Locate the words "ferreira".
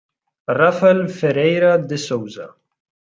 1.09-1.77